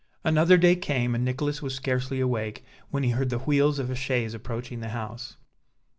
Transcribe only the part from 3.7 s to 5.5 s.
of a chaise approaching the house.